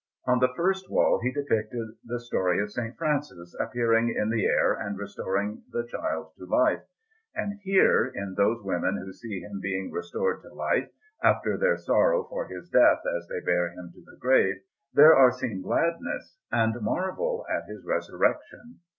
[0.25, 2.79] On the first wall he depicted the story of S.
[2.97, 6.81] Francis appearing in the air and restoring the child to life;
[7.35, 10.89] and here, in those women who see him being restored to life
[11.23, 14.55] after their sorrow for his death as they bear him to the grave
[14.91, 18.79] there are seen gladness and marvel at his resurrection.